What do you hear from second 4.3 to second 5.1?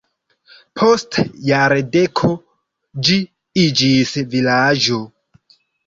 vilaĝo.